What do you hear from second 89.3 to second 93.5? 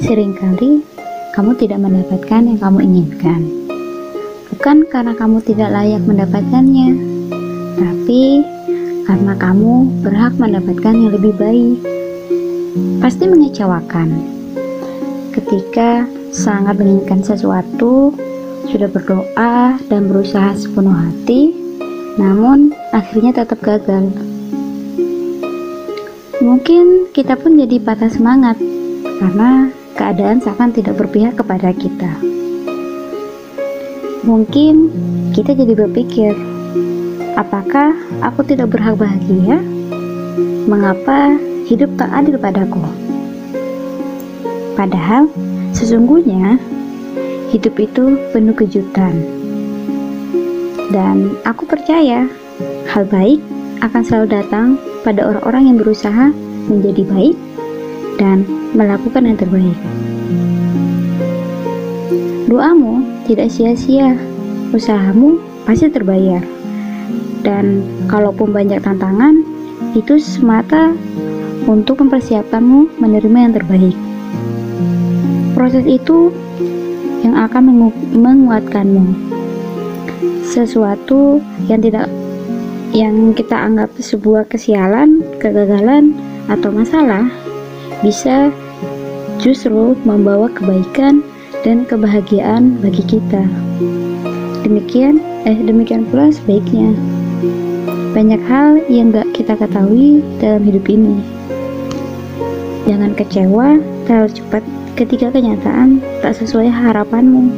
justru membawa kebaikan dan kebahagiaan bagi kita.